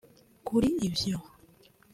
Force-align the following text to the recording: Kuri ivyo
Kuri 0.47 0.67
ivyo 0.87 1.17